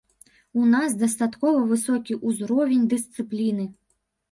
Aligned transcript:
У 0.61 0.63
нас 0.75 0.95
дастаткова 1.03 1.59
высокі 1.73 2.19
ўзровень 2.31 2.91
дысцыпліны. 2.97 3.71